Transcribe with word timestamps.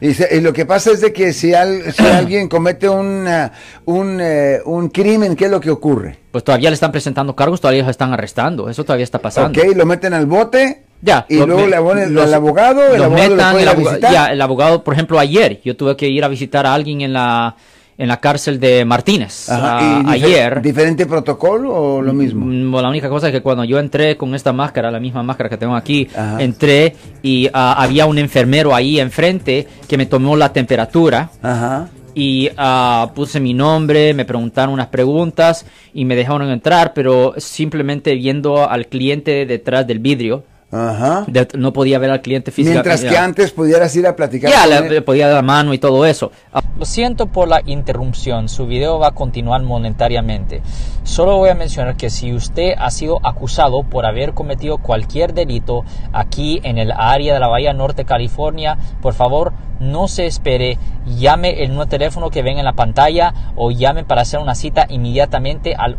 Y, 0.00 0.14
se- 0.14 0.34
y 0.36 0.40
lo 0.40 0.52
que 0.52 0.64
pasa 0.66 0.90
es 0.92 1.00
de 1.00 1.12
que 1.12 1.32
si, 1.32 1.52
al- 1.54 1.92
si 1.92 2.02
alguien 2.06 2.48
comete 2.48 2.88
una- 2.88 3.52
un, 3.84 4.18
eh, 4.20 4.60
un 4.64 4.88
crimen, 4.88 5.36
¿qué 5.36 5.46
es 5.46 5.50
lo 5.50 5.60
que 5.60 5.70
ocurre? 5.70 6.18
Pues 6.32 6.42
todavía 6.44 6.70
le 6.70 6.74
están 6.74 6.92
presentando 6.92 7.34
cargos, 7.36 7.60
todavía 7.60 7.82
los 7.82 7.90
están 7.90 8.12
arrestando. 8.12 8.68
Eso 8.68 8.84
todavía 8.84 9.04
está 9.04 9.18
pasando. 9.18 9.60
Ok, 9.60 9.74
lo 9.76 9.84
meten 9.86 10.14
al 10.14 10.26
bote. 10.26 10.82
Ya. 11.02 11.24
Y 11.28 11.36
lo- 11.38 11.46
luego 11.46 11.66
le 11.66 11.76
abonen 11.76 12.18
al 12.18 12.34
abogado, 12.34 12.94
el 12.94 13.02
abogado 13.02 13.28
lo 13.30 13.34
metan, 13.36 13.52
puede 13.52 13.62
el 13.64 13.68
aboga- 13.70 13.90
visitar. 13.90 14.12
ya, 14.12 14.26
el 14.32 14.40
abogado, 14.42 14.84
por 14.84 14.92
ejemplo, 14.94 15.18
ayer 15.18 15.60
yo 15.64 15.74
tuve 15.76 15.96
que 15.96 16.08
ir 16.08 16.22
a 16.24 16.28
visitar 16.28 16.66
a 16.66 16.74
alguien 16.74 17.00
en 17.00 17.14
la 17.14 17.56
en 18.00 18.08
la 18.08 18.18
cárcel 18.18 18.58
de 18.58 18.84
Martínez. 18.86 19.48
Ajá, 19.50 19.78
ah, 19.78 20.00
¿y 20.00 20.04
difer- 20.04 20.10
ayer. 20.24 20.62
¿Diferente 20.62 21.04
protocolo 21.04 21.74
o 21.74 22.00
lo 22.02 22.12
mismo? 22.14 22.46
Mm, 22.46 22.74
la 22.82 22.88
única 22.88 23.10
cosa 23.10 23.26
es 23.28 23.32
que 23.32 23.42
cuando 23.42 23.62
yo 23.64 23.78
entré 23.78 24.16
con 24.16 24.34
esta 24.34 24.52
máscara, 24.54 24.90
la 24.90 24.98
misma 24.98 25.22
máscara 25.22 25.50
que 25.50 25.58
tengo 25.58 25.76
aquí, 25.76 26.08
Ajá. 26.16 26.42
entré 26.42 26.96
y 27.22 27.48
ah, 27.52 27.74
había 27.76 28.06
un 28.06 28.16
enfermero 28.16 28.74
ahí 28.74 28.98
enfrente 28.98 29.68
que 29.86 29.98
me 29.98 30.06
tomó 30.06 30.34
la 30.34 30.50
temperatura 30.52 31.30
Ajá. 31.42 31.88
y 32.14 32.48
ah, 32.56 33.10
puse 33.14 33.38
mi 33.38 33.52
nombre, 33.52 34.14
me 34.14 34.24
preguntaron 34.24 34.72
unas 34.72 34.86
preguntas 34.86 35.66
y 35.92 36.06
me 36.06 36.16
dejaron 36.16 36.50
entrar, 36.50 36.92
pero 36.94 37.34
simplemente 37.36 38.14
viendo 38.14 38.66
al 38.68 38.86
cliente 38.86 39.44
detrás 39.44 39.86
del 39.86 39.98
vidrio, 39.98 40.44
Ajá. 40.72 41.24
de- 41.26 41.48
no 41.58 41.72
podía 41.72 41.98
ver 41.98 42.10
al 42.10 42.20
cliente 42.22 42.50
físicamente. 42.52 42.88
Mientras 42.88 43.10
que 43.12 43.18
antes 43.18 43.50
pudieras 43.50 43.94
ir 43.96 44.06
a 44.06 44.14
platicar 44.14 44.50
Ya, 44.50 44.60
con 44.62 44.70
le, 44.70 44.76
él. 44.76 44.88
le 44.94 45.02
podía 45.02 45.26
dar 45.26 45.36
la 45.36 45.42
mano 45.42 45.74
y 45.74 45.78
todo 45.78 46.06
eso. 46.06 46.30
Ah, 46.52 46.62
Lo 46.78 46.84
siento 46.84 47.26
por 47.26 47.48
la 47.48 47.60
interrupción, 47.66 48.48
su 48.48 48.66
video 48.66 48.98
va 48.98 49.08
a 49.08 49.10
continuar 49.12 49.62
monetariamente. 49.62 50.62
Solo 51.02 51.36
voy 51.36 51.48
a 51.50 51.54
mencionar 51.54 51.96
que 51.96 52.08
si 52.08 52.32
usted 52.32 52.72
ha 52.78 52.90
sido 52.90 53.18
acusado 53.26 53.82
por 53.82 54.06
haber 54.06 54.32
cometido 54.32 54.78
cualquier 54.78 55.34
delito 55.34 55.84
aquí 56.12 56.60
en 56.62 56.78
el 56.78 56.92
área 56.92 57.34
de 57.34 57.40
la 57.40 57.48
Bahía 57.48 57.72
Norte, 57.72 58.04
California, 58.04 58.78
por 59.02 59.14
favor 59.14 59.52
no 59.80 60.08
se 60.08 60.26
espere, 60.26 60.78
llame 61.18 61.62
el 61.64 61.70
nuevo 61.70 61.86
teléfono 61.88 62.28
que 62.30 62.42
ven 62.42 62.58
en 62.58 62.64
la 62.66 62.74
pantalla 62.74 63.32
o 63.56 63.70
llame 63.70 64.04
para 64.04 64.22
hacer 64.22 64.38
una 64.38 64.54
cita 64.54 64.86
inmediatamente 64.90 65.74
al 65.74 65.96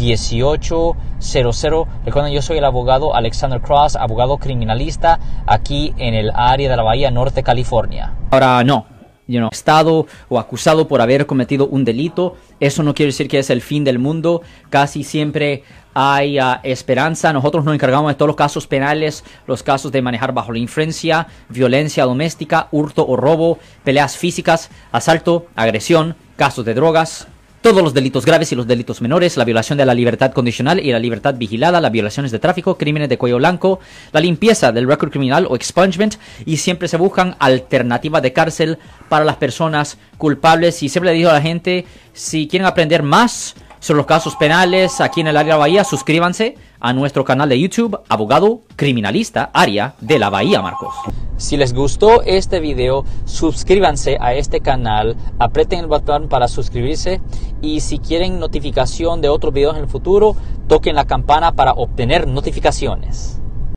1-800-530-1800. 0.00 1.86
Recuerden, 2.04 2.32
yo 2.32 2.42
soy 2.42 2.58
el 2.58 2.64
abogado 2.64 3.14
Alexander 3.14 3.60
Cross, 3.60 3.96
abogado 3.96 4.38
criminalista 4.38 5.18
aquí 5.46 5.94
en 5.98 6.14
el 6.14 6.30
área 6.34 6.70
de 6.70 6.76
la 6.76 6.82
Bahía 6.82 7.10
Norte, 7.10 7.42
California. 7.42 8.12
Ahora 8.30 8.64
no. 8.64 8.86
You 9.26 9.38
know, 9.38 9.50
estado 9.52 10.06
o 10.28 10.40
acusado 10.40 10.88
por 10.88 11.00
haber 11.00 11.24
cometido 11.24 11.68
un 11.68 11.84
delito, 11.84 12.34
eso 12.58 12.82
no 12.82 12.94
quiere 12.94 13.12
decir 13.12 13.28
que 13.28 13.38
es 13.38 13.48
el 13.48 13.60
fin 13.60 13.84
del 13.84 14.00
mundo. 14.00 14.42
Casi 14.70 15.04
siempre 15.04 15.62
hay 15.94 16.38
ah, 16.40 16.60
esperanza. 16.64 17.32
Nosotros 17.32 17.64
nos 17.64 17.74
encargamos 17.74 18.10
de 18.10 18.16
todos 18.16 18.26
los 18.26 18.36
casos 18.36 18.66
penales, 18.66 19.24
los 19.46 19.62
casos 19.62 19.92
de 19.92 20.02
manejar 20.02 20.32
bajo 20.32 20.50
la 20.50 20.58
influencia, 20.58 21.28
violencia 21.48 22.06
doméstica, 22.06 22.66
hurto 22.72 23.06
o 23.06 23.16
robo, 23.16 23.58
peleas 23.84 24.16
físicas, 24.16 24.68
asalto, 24.90 25.46
agresión, 25.54 26.16
casos 26.36 26.64
de 26.64 26.74
drogas, 26.74 27.28
todos 27.60 27.82
los 27.82 27.92
delitos 27.92 28.24
graves 28.24 28.50
y 28.52 28.54
los 28.54 28.66
delitos 28.66 29.02
menores, 29.02 29.36
la 29.36 29.44
violación 29.44 29.76
de 29.76 29.84
la 29.84 29.94
libertad 29.94 30.32
condicional 30.32 30.80
y 30.80 30.92
la 30.92 30.98
libertad 30.98 31.34
vigilada, 31.36 31.80
las 31.80 31.92
violaciones 31.92 32.32
de 32.32 32.38
tráfico, 32.38 32.78
crímenes 32.78 33.08
de 33.08 33.18
cuello 33.18 33.36
blanco, 33.36 33.80
la 34.12 34.20
limpieza 34.20 34.72
del 34.72 34.86
récord 34.86 35.10
criminal 35.10 35.46
o 35.48 35.56
expungement 35.56 36.16
y 36.46 36.56
siempre 36.56 36.88
se 36.88 36.96
buscan 36.96 37.36
alternativas 37.38 38.22
de 38.22 38.32
cárcel 38.32 38.78
para 39.08 39.24
las 39.24 39.36
personas 39.36 39.98
culpables. 40.16 40.82
Y 40.82 40.88
siempre 40.88 41.10
le 41.10 41.18
digo 41.18 41.30
a 41.30 41.34
la 41.34 41.42
gente, 41.42 41.84
si 42.14 42.48
quieren 42.48 42.66
aprender 42.66 43.02
más 43.02 43.54
sobre 43.80 43.96
los 43.98 44.06
casos 44.06 44.36
penales 44.36 45.00
aquí 45.00 45.22
en 45.22 45.28
el 45.28 45.36
área 45.36 45.54
de 45.54 45.58
la 45.58 45.64
Bahía, 45.64 45.84
suscríbanse 45.84 46.56
a 46.78 46.92
nuestro 46.92 47.24
canal 47.24 47.48
de 47.48 47.58
YouTube, 47.58 47.98
Abogado 48.08 48.60
Criminalista, 48.76 49.50
área 49.52 49.94
de 50.00 50.18
la 50.18 50.30
Bahía, 50.30 50.62
Marcos. 50.62 50.94
Si 51.38 51.56
les 51.56 51.72
gustó 51.72 52.22
este 52.22 52.60
video, 52.60 53.06
suscríbanse 53.24 54.18
a 54.20 54.34
este 54.34 54.60
canal, 54.60 55.16
aprieten 55.38 55.80
el 55.80 55.86
botón 55.86 56.28
para 56.28 56.48
suscribirse 56.48 57.22
y 57.62 57.80
si 57.80 57.98
quieren 57.98 58.38
notificación 58.38 59.22
de 59.22 59.30
otros 59.30 59.54
videos 59.54 59.76
en 59.76 59.82
el 59.82 59.88
futuro, 59.88 60.36
toquen 60.68 60.94
la 60.94 61.06
campana 61.06 61.52
para 61.52 61.72
obtener 61.72 62.28
notificaciones. 62.28 63.39